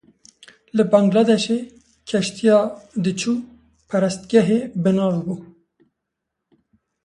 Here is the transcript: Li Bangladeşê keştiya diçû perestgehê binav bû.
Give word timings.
Li 0.75 0.83
Bangladeşê 0.93 1.59
keştiya 2.09 2.59
diçû 3.03 3.33
perestgehê 3.89 4.59
binav 4.83 5.15
bû. 5.25 5.35